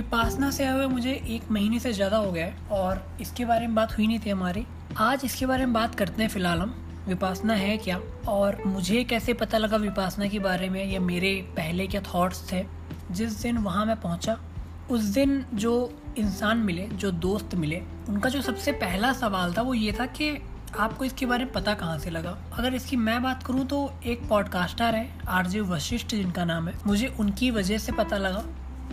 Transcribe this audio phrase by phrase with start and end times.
[0.00, 3.66] विपासना से आए हुए मुझे एक महीने से ज़्यादा हो गया है और इसके बारे
[3.66, 4.64] में बात हुई नहीं थी हमारी।
[4.98, 6.74] आज इसके बारे में बात करते हैं फ़िलहाल हम।
[7.08, 7.98] विपासना है क्या?
[8.28, 12.64] और मुझे कैसे पता लगा विपासना के बारे में या मेरे पहले क्या थॉट्स थे?
[13.10, 14.36] जिस दिन वहाँ मैं पहुँचा,
[14.90, 15.72] उस दिन जो
[16.18, 20.30] इंसान मिले, जो दोस्त मिले, उनका जो सबसे पहला सवाल था वो ये था कि
[20.78, 22.36] आपको इसके बारे में पता कहाँ से लगा?
[22.52, 27.14] अगर इसकी मैं बात करूँ तो एक पॉडकास्टर है, आरजे वशिष्ठ जिनका नाम है। मुझे
[27.20, 28.44] उनकी वजह से पता लगा।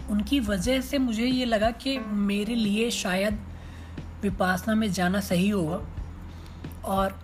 [0.10, 3.40] उनकी वजह से मुझे ये लगा कि मेरे लिए शायद
[4.22, 5.82] विपासना में जाना सही होगा।
[6.86, 7.20] और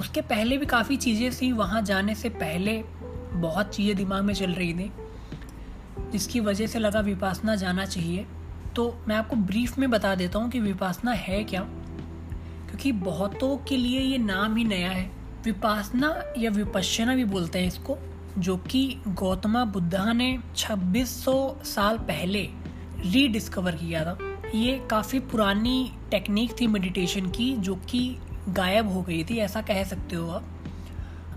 [0.00, 2.82] उसके पहले भी काफ़ी चीज़ें थी, वहाँ जाने से पहले
[3.32, 4.90] बहुत चीज़ें दिमाग में चल रही थी,
[6.12, 8.26] जिसकी वजह से लगा विपासना जाना चाहिए।
[8.76, 13.76] तो मैं आपको ब्रीफ में बता देता हूँ कि विपासना है क्या, क्योंकि बहुतों के
[13.76, 15.10] लिए ये नाम ही नया है।
[15.44, 17.98] विपासना या विपश्यना भी बोलते हैं इसको।
[18.38, 22.42] जो कि गौतमा बुद्धा ने 2600 साल पहले
[23.02, 24.18] रीडिस्कवर किया था।
[24.54, 29.84] ये काफ़ी पुरानी टेक्निक थी मेडिटेशन की, जो कि गायब हो गई थी, ऐसा कह
[29.84, 30.44] सकते हो आप।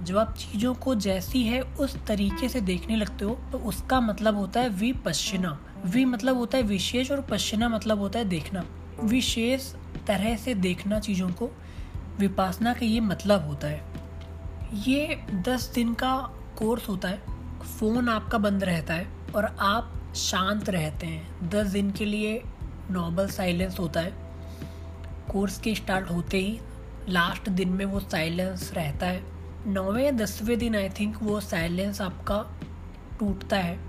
[0.03, 4.35] जब आप चीज़ों को जैसी है, उस तरीके से देखने लगते हो तो उसका मतलब
[4.35, 8.65] होता है विपश्यना। वि मतलब होता है विशेष और पश्चिना मतलब होता है देखना।
[9.03, 9.73] विशेष
[10.07, 11.49] तरह से देखना चीज़ों को,
[12.19, 13.83] विपासना का ये मतलब होता है।
[14.73, 16.13] ये दस दिन का
[16.61, 17.21] कोर्स होता है,
[17.59, 22.43] फ़ोन आपका बंद रहता है और आप शांत रहते हैं। दस दिन के लिए
[22.91, 24.13] नॉर्मल साइलेंस होता है।
[25.31, 26.59] कोर्स के स्टार्ट होते ही
[27.09, 29.23] लास्ट दिन में वो साइलेंस रहता है।
[29.67, 32.59] नौवें या दसवें दिन आई थिंक वो साइलेंस आपका
[33.19, 33.79] टूटता है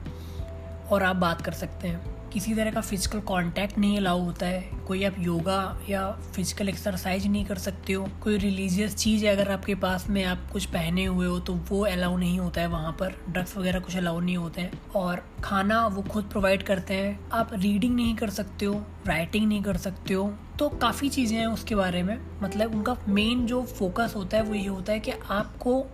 [0.93, 4.61] और आप बात कर सकते हैं। किसी तरह का फ़िज़िकल कांटेक्ट नहीं अलाउ होता है।
[4.87, 9.75] कोई आप योगा या फ़िज़िकल एक्सरसाइज नहीं कर सकते हो। कोई रिलीजियस चीज़ अगर आपके
[9.75, 13.15] पास में आप कुछ पहने हुए हो तो वो अलाउ नहीं होता है वहाँ पर।
[13.29, 17.51] ड्रग्स वगैरह कुछ अलाउ नहीं होते हैं। और खाना वो खुद प्रोवाइड करते हैं। आप
[17.53, 21.75] रीडिंग नहीं कर सकते हो राइटिंग नहीं कर सकते हो। तो काफ़ी चीज़ें हैं उसके
[21.75, 25.85] बारे में। मतलब उनका मेन जो फोकस होता है, वो ये होता है कि आपको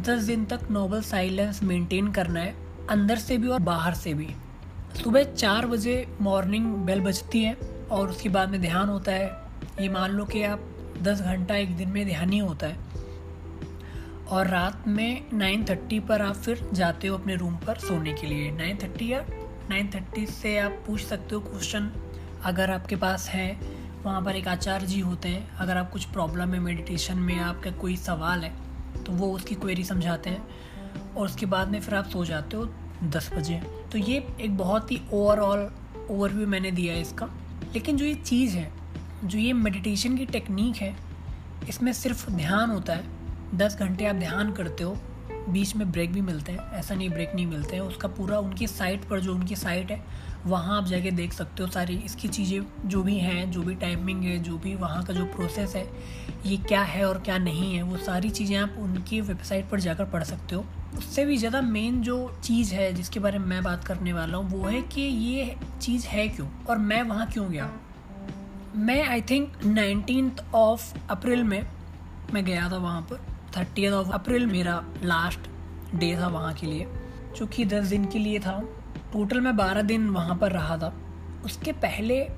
[0.00, 2.54] दस दिन तक नोबल साइलेंस मेंटेन करना है।
[2.90, 4.28] अंदर से भी और बाहर से भी।
[4.94, 7.54] सुबह चार बजे मॉर्निंग बेल बजती है
[7.90, 9.26] और उसके बाद में ध्यान होता है।
[9.80, 10.60] ये मान लो कि आप
[11.02, 12.76] दस घंटा एक दिन में ध्यान ही होता है।
[14.28, 18.26] और रात में नाइन थर्टी पर आप फिर जाते हो अपने रूम पर सोने के
[18.26, 19.24] लिए। नाइन थर्टी या
[19.70, 21.90] नाइन थर्टी से आप पूछ सकते हो क्वेश्चन
[22.44, 23.60] अगर आपके पास है,
[24.02, 27.70] वहाँ पर एक आचार्य जी होते हैं। अगर आप कुछ प्रॉब्लम है मेडिटेशन में आपका
[27.70, 28.52] कोई सवाल है
[29.04, 32.70] तो वो उसकी क्वेरी समझाते हैं। और उसके बाद में फिर आप सो जाते हो।
[33.04, 35.70] दस बजे। तो ये एक बहुत ही ओवरऑल
[36.10, 37.26] ओवरव्यू मैंने दिया है इसका।
[37.74, 38.72] लेकिन जो ये चीज़ है,
[39.24, 40.96] जो ये मेडिटेशन की टेक्निक है,
[41.68, 43.04] इसमें सिर्फ़ ध्यान होता है।
[43.54, 44.98] दस घंटे आप ध्यान करते हो
[45.48, 48.66] बीच में ब्रेक भी मिलते हैं, ऐसा नहीं ब्रेक नहीं मिलते हैं। उसका पूरा उनकी
[48.66, 50.02] साइट पर जो उनकी साइट है,
[50.46, 54.22] वहाँ आप जाके देख सकते हो सारी इसकी चीज़ें, जो भी हैं, जो भी टाइमिंग
[54.22, 55.86] है, जो भी वहाँ का जो प्रोसेस है,
[56.46, 60.04] ये क्या है और क्या नहीं है, वो सारी चीज़ें आप उनकी वेबसाइट पर जाकर
[60.04, 60.64] पढ़ सकते हो।
[60.98, 64.50] उससे भी ज़्यादा मेन जो चीज़ है, जिसके बारे में मैं बात करने वाला हूँ,
[64.50, 67.70] वो है कि ये चीज़ है क्यों और मैं वहाँ क्यों गया?
[68.76, 71.66] मैं I think nineteen of April में
[72.34, 75.48] मैं गया था वहाँ पर। थर्टी ऑफ़ अप्रैल मेरा लास्ट
[75.94, 76.86] डे था वहाँ के लिए।
[77.36, 78.60] चूँकि दस दिन के लिए था
[79.12, 80.94] टोटल मैं बारह दिन वहाँ पर रहा था।
[81.44, 82.28] उसके पहले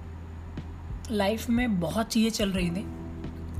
[1.10, 2.84] लाइफ में बहुत चीज़ें चल रही थी।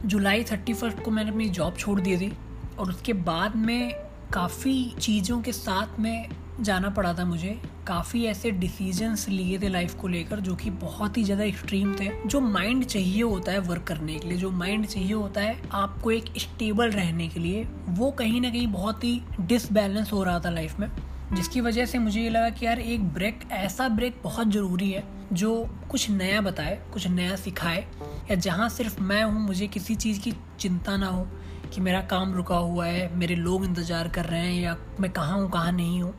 [0.09, 2.33] जुलाई थर्टी फ़र्स्ट को मैंने अपनी जॉब छोड़ दी थी
[2.79, 3.93] और उसके बाद में
[4.33, 6.29] काफ़ी चीज़ों के साथ में
[6.61, 11.17] जाना पड़ा था मुझे। काफ़ी ऐसे डिसीजंस लिए थे लाइफ को लेकर जो कि बहुत
[11.17, 14.87] ही ज़्यादा एक्सट्रीम थे। जो माइंड चाहिए होता है वर्क करने के लिए, जो माइंड
[14.87, 19.21] चाहिए होता है आपको एक स्टेबल रहने के लिए, वो कहीं ना कहीं बहुत ही
[19.41, 20.89] डिसबैलेंस हो रहा था लाइफ में।
[21.33, 25.05] जिसकी वजह से मुझे ये लगा कि यार, एक ब्रेक ऐसा ब्रेक बहुत ज़रूरी है
[25.33, 27.85] जो कुछ नया बताए, कुछ नया सिखाए।
[28.31, 31.27] या जहाँ सिर्फ़ मैं हूँ, मुझे किसी चीज़ की चिंता ना हो
[31.75, 35.39] कि मेरा काम रुका हुआ है, मेरे लोग इंतज़ार कर रहे हैं या मैं कहाँ
[35.39, 36.15] हूँ, कहाँ नहीं हूँ।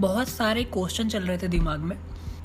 [0.00, 1.96] बहुत सारे क्वेश्चन चल रहे थे दिमाग में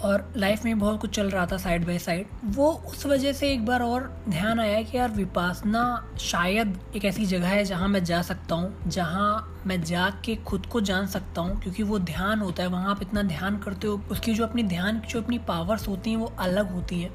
[0.03, 3.51] और लाइफ में बहुत कुछ चल रहा था साइड बाय साइड वो उस वजह से
[3.53, 5.83] एक बार और ध्यान आया कि यार विपासना
[6.19, 10.65] शायद एक ऐसी जगह है जहाँ मैं जा सकता हूँ, जहाँ मैं जा के खुद
[10.65, 14.01] को जान सकता हूँ, क्योंकि वो ध्यान होता है, वहाँ आप इतना ध्यान करते हो,
[14.11, 17.11] उसकी जो अपनी ध्यान की जो अपनी पावर्स होती हैं वो अलग होती हैं।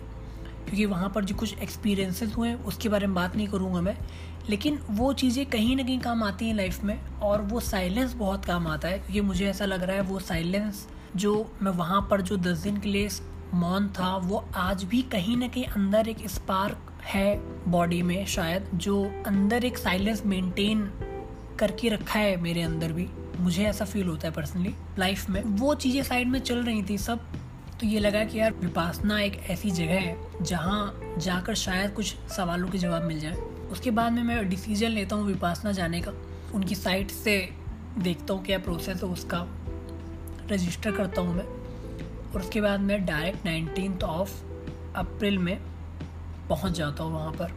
[0.65, 3.97] क्योंकि वहाँ पर जो कुछ एक्सपीरियंसेस हुए उसके बारे में बात नहीं करूँगा मैं।
[4.49, 8.45] लेकिन वो चीज़ें कहीं ना कहीं काम आती हैं लाइफ में, और वो साइलेंस बहुत
[8.45, 12.21] काम आता है। क्योंकि मुझे ऐसा लग रहा है वो साइलेंस जो मैं वहाँ पर
[12.21, 13.09] जो दस दिन के लिए
[13.55, 18.71] मौन था, वो आज भी कहीं ना कहीं अंदर एक स्पार्क है बॉडी में शायद,
[18.75, 20.91] जो अंदर एक साइलेंस मेंटेन
[21.59, 23.09] करके रखा है मेरे अंदर भी।
[23.39, 26.99] मुझे ऐसा फील होता है पर्सनली लाइफ में। वो चीज़ें साइड में चल रही थी
[26.99, 27.25] सब
[27.81, 32.69] तो ये लगा कि यार, विपासना एक ऐसी जगह है जहाँ जाकर शायद कुछ सवालों
[32.69, 33.37] के जवाब मिल जाए।
[33.71, 36.13] उसके बाद में मैं डिसीज़न लेता हूँ विपासना जाने का।
[36.55, 37.53] उनकी साइट से
[37.99, 39.47] देखता हूँ क्या प्रोसेस है, उसका
[40.53, 41.45] रजिस्टर करता हूँ मैं।
[42.33, 44.43] और उसके बाद मैं डायरेक्ट नाइनटीन ऑफ़
[44.97, 45.59] अप्रैल में
[46.49, 47.53] पहुँच जाता हूँ वहाँ पर।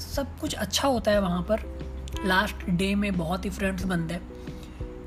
[0.00, 1.60] सब कुछ अच्छा होता है वहाँ पर।
[2.26, 4.22] लास्ट डे में बहुत ही फ्रेंड्स बनते हैं।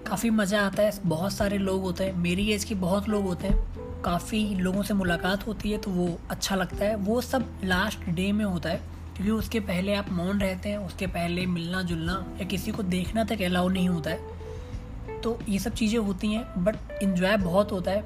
[0.08, 3.48] काफ़ी मज़ा आता है, बहुत सारे लोग होते हैं। मेरी एज के बहुत लोग होते
[3.48, 8.10] हैं। काफ़ी लोगों से मुलाकात होती है तो वो अच्छा लगता है। वो सब लास्ट
[8.10, 12.14] डे में होता है। क्योंकि उसके पहले आप मौन रहते हैं, उसके पहले मिलना जुलना
[12.40, 16.64] या किसी को देखना तक अलाउ नहीं होता है। तो ये सब चीज़ें होती हैं
[16.64, 18.04] बट इन्जॉय बहुत होता है।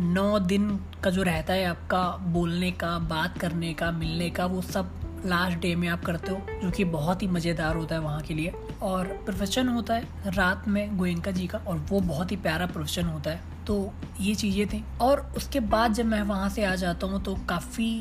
[0.00, 0.68] नौ दिन
[1.04, 4.90] का जो रहता है आपका बोलने का, बात करने का, मिलने का, वो सब
[5.26, 8.34] लास्ट डे में आप करते हो, जो कि बहुत ही मज़ेदार होता है वहाँ के
[8.34, 8.52] लिए।
[8.82, 13.04] और प्रोफेशन होता है रात में गोयंका जी का, और वो बहुत ही प्यारा प्रोफेशन
[13.04, 17.06] होता है। तो ये चीज़ें थी। और उसके बाद जब मैं वहाँ से आ जाता
[17.06, 17.92] हूँ तो काफ़ी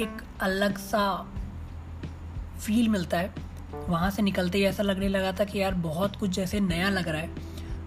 [0.00, 1.32] एक अलग सा
[2.56, 3.34] फील मिलता है।
[3.88, 7.08] वहाँ से निकलते ही ऐसा लगने लगा था कि यार बहुत कुछ जैसे नया लग
[7.08, 7.30] रहा है।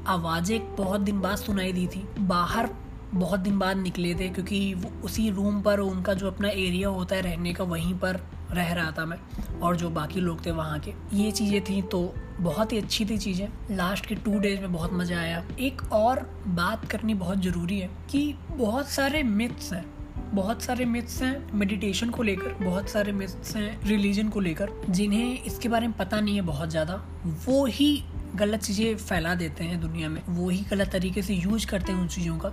[0.08, 2.70] आवाज़ें बहुत दिन बाद सुनाई दी थी। बाहर
[3.14, 4.74] बहुत दिन बाद निकले थे क्योंकि
[5.04, 8.20] उसी रूम पर उनका जो अपना एरिया होता है रहने का, वहीं पर
[8.52, 9.18] रह रहा था मैं
[9.60, 13.18] और जो बाकी लोग थे वहाँ के। ये चीज़ें थी तो बहुत ही अच्छी थी
[13.18, 17.80] चीज़ें। लास्ट के टू डेज़ में बहुत मज़ा आया। एक और बात करनी बहुत ज़रूरी
[17.80, 19.86] है कि बहुत सारे मिथ्स हैं।
[20.34, 25.44] बहुत सारे मिथ्स हैं मेडिटेशन को लेकर, बहुत सारे मिथ्स हैं रिलीजन को लेकर, जिन्हें
[25.44, 27.02] इसके बारे में पता नहीं है बहुत ज़्यादा।
[27.48, 28.04] वो ही
[28.36, 32.00] गलत चीज़ें फैला देते हैं दुनिया में। वो ही गलत तरीके से यूज़ करते हैं
[32.00, 32.50] उन चीज़ों का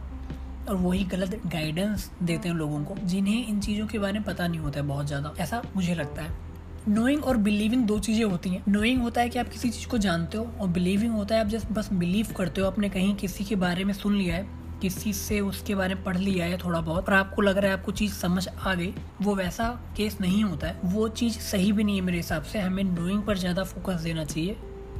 [0.68, 4.46] और वही गलत गाइडेंस देते हैं लोगों को, जिन्हें इन चीज़ों के बारे में पता
[4.46, 6.44] नहीं होता है बहुत ज़्यादा। ऐसा मुझे लगता है।
[6.88, 9.98] नोइंग और बिलीविंग दो चीज़ें होती हैं। नोइंग होता है कि आप किसी चीज़ को
[9.98, 13.44] जानते हो और बिलीविंग होता है, आप जस्ट बस बिलीव करते हो, आपने कहीं किसी
[13.44, 16.80] के बारे में सुन लिया है। किसी से उसके बारे में पढ़ लिया है थोड़ा
[16.80, 20.44] बहुत और आपको लग रहा है आपको चीज़ समझ आ गई, वो वैसा केस नहीं
[20.44, 23.64] होता है। वो चीज़ सही भी नहीं है मेरे हिसाब से। हमें नोइंग पर ज़्यादा
[23.64, 24.56] फोकस देना चाहिए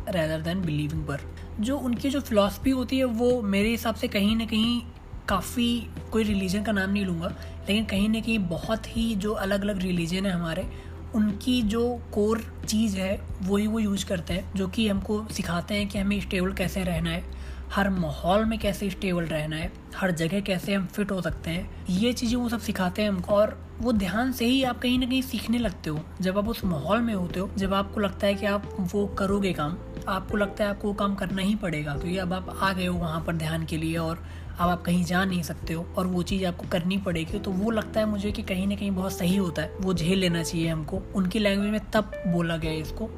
[0.09, 1.21] रैदर देन बिलीविंग पर।
[1.61, 4.83] जो उनकी जो फिलॉसफी होती है, वो मेरे हिसाब से कहीं ना कहीं
[5.29, 7.29] काफ़ी, कोई रिलीजन का नाम नहीं लूँगा,
[7.69, 10.67] लेकिन कहीं ना कहीं बहुत ही जो अलग अलग रिलीजन है हमारे,
[11.15, 15.89] उनकी जो कोर चीज़ है, वही वो यूज़ करते हैं, जो कि हमको सिखाते हैं
[15.89, 17.25] कि हमें स्टेबल कैसे रहना है।
[17.73, 21.85] हर माहौल में कैसे स्टेबल रहना है, हर जगह कैसे हम फिट हो सकते हैं,
[21.91, 25.07] ये चीज़ें वो सब सिखाते हैं हमको। और वो ध्यान से ही आप कहीं ना
[25.07, 28.35] कहीं सीखने लगते हो, जब आप उस माहौल में होते हो, जब आपको लगता है
[28.35, 29.77] कि आप वो करोगे काम,
[30.09, 32.99] आपको लगता है आपको वो काम करना ही पड़ेगा। क्योंकि अब आप आ गए हो
[32.99, 34.25] वहाँ पर ध्यान के लिए और
[34.59, 37.71] अब आप कहीं जा नहीं सकते हो और वो चीज़ आपको करनी पड़ेगी तो वो
[37.71, 40.69] लगता है मुझे कि कहीं ना कहीं बहुत सही होता है। वो झेल लेना चाहिए
[40.69, 43.11] हमको। उनकी लैंग्वेज में तब बोला गया इसको।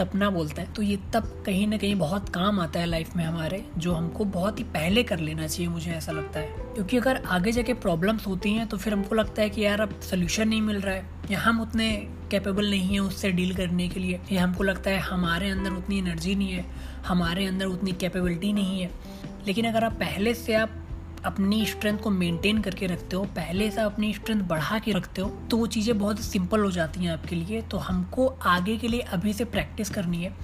[0.00, 3.24] तपना बोलते हैं तो ये तब कहीं ना कहीं बहुत काम आता है लाइफ में
[3.24, 7.22] हमारे, जो हमको बहुत ही पहले कर लेना चाहिए मुझे ऐसा लगता है। क्योंकि अगर
[7.28, 10.62] आगे जाके प्रॉब्लम्स होती हैं तो फिर हमको लगता है कि यार अब सोल्यूशन नहीं
[10.62, 11.90] मिल रहा है, या हम उतने
[12.30, 15.98] कैपेबल नहीं है उससे डील करने के लिए, या हमको लगता है हमारे अंदर उतनी
[15.98, 16.64] एनर्जी नहीं है,
[17.06, 18.90] हमारे अंदर उतनी कैपेबिलिटी नहीं है।
[19.46, 20.79] लेकिन अगर आप पहले से आप
[21.24, 25.28] अपनी स्ट्रेंथ को मेंटेन करके रखते हो, पहले से अपनी स्ट्रेंथ बढ़ा के रखते हो
[25.50, 29.00] तो वो चीज़ें बहुत सिंपल हो जाती हैं आपके लिए। तो हमको आगे के लिए
[29.12, 30.34] अभी से प्रैक्टिस करनी है।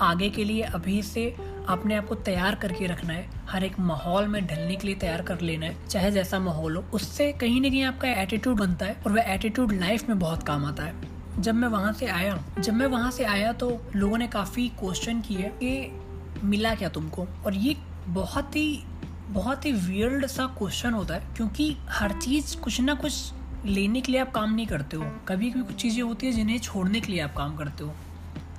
[0.00, 1.24] आगे के लिए अभी से
[1.68, 5.22] अपने आप को तैयार करके रखना है। हर एक माहौल में ढलने के लिए तैयार
[5.22, 8.96] कर लेना है, चाहे जैसा माहौल हो। उससे कहीं ना कहीं आपका एटीट्यूड बनता है
[8.96, 12.72] और वह एटीट्यूड लाइफ में बहुत काम आता है। जब मैं वहाँ से आया, जब
[12.72, 16.00] मैं वहाँ से आया तो लोगों ने काफ़ी क्वेश्चन किए कि
[16.44, 17.26] मिला क्या तुमको?
[17.46, 18.82] और ये बहुत ही
[19.32, 23.32] बहुत ही वियर्ड सा क्वेश्चन होता है, क्योंकि हर चीज़ कुछ ना कुछ
[23.66, 26.58] लेने के लिए आप काम नहीं करते हो। कभी कभी कुछ चीज़ें होती है जिन्हें
[26.58, 27.94] छोड़ने के लिए आप काम करते हो।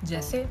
[0.04, 0.44] जैसे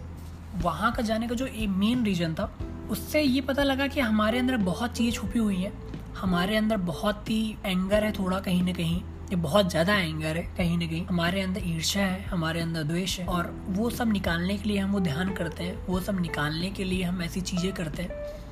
[0.55, 2.51] वहाँ का जाने का जो एक मेन रीजन था,
[2.89, 5.73] उससे ये पता लगा कि हमारे अंदर बहुत चीज़ छुपी हुई हैं।
[6.13, 10.43] हमारे अंदर बहुत ही एंगर है थोड़ा कहीं ना कहीं। ये बहुत ज़्यादा एंगर है
[10.57, 14.57] कहीं ना कहीं। हमारे अंदर ईर्ष्या है, हमारे अंदर द्वेष है। और वो सब निकालने
[14.57, 17.71] के लिए हम वो ध्यान करते हैं। वो सब निकालने के लिए हम ऐसी चीज़ें
[17.73, 18.42] करते हैं।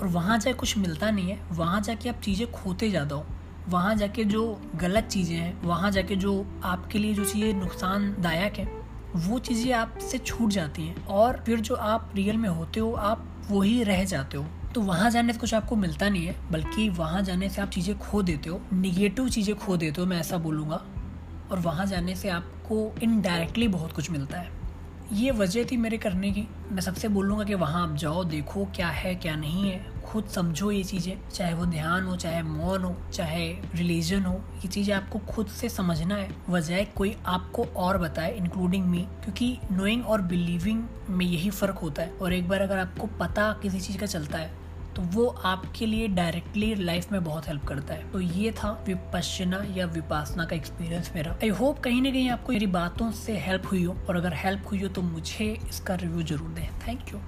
[0.00, 3.26] और वहाँ जाके कुछ मिलता नहीं है, वहाँ जाके आप चीज़ें खोते ज़्यादा हो।
[3.68, 8.68] वहाँ जाके जो गलत चीज़ें हैं, वहाँ जाके जो आपके लिए जो चीज़ें नुकसानदायक है,
[9.16, 13.46] वो चीज़ें आपसे छूट जाती हैं और फिर जो आप रियल में होते हो, आप
[13.50, 17.22] वही रह जाते हो। तो वहाँ जाने से कुछ आपको मिलता नहीं है, बल्कि वहाँ
[17.22, 20.82] जाने से आप चीज़ें खो देते हो। निगेटिव चीज़ें खो देते हो, मैं ऐसा बोलूँगा।
[21.50, 24.65] और वहाँ जाने से आपको इनडायरेक्टली बहुत कुछ मिलता है।
[25.12, 28.88] ये वजह थी मेरे करने की। मैं सबसे बोलूँगा कि वहाँ आप जाओ, देखो क्या
[28.88, 32.96] है, क्या नहीं है। खुद समझो ये चीज़ें, चाहे वो ध्यान हो, चाहे मौन हो,
[33.12, 38.36] चाहे रिलीजन हो, ये चीज़ें आपको खुद से समझना है। वजह कोई आपको और बताए
[38.36, 42.78] इंक्लूडिंग मी क्योंकि नोइंग और बिलीविंग में यही फ़र्क होता है। और एक बार अगर
[42.78, 44.65] आपको पता किसी चीज़ का चलता है
[44.96, 49.62] तो वो आपके लिए डायरेक्टली लाइफ में बहुत हेल्प करता है। तो ये था विपश्चना
[49.76, 53.70] या विपासना का एक्सपीरियंस मेरा। आई होप कहीं ना कहीं आपको मेरी बातों से हेल्प
[53.72, 57.20] हुई हो और अगर हेल्प हुई हो तो मुझे इसका रिव्यू ज़रूर दें। Thank you